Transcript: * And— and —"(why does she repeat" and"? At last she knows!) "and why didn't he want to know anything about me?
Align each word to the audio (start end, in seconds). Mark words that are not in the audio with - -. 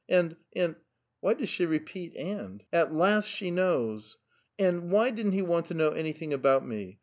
* 0.05 0.09
And— 0.09 0.35
and 0.55 0.77
—"(why 1.19 1.35
does 1.35 1.49
she 1.49 1.63
repeat" 1.67 2.15
and"? 2.17 2.63
At 2.73 2.91
last 2.91 3.27
she 3.29 3.51
knows!) 3.51 4.17
"and 4.57 4.89
why 4.89 5.11
didn't 5.11 5.33
he 5.33 5.43
want 5.43 5.67
to 5.67 5.75
know 5.75 5.91
anything 5.91 6.33
about 6.33 6.65
me? 6.67 6.97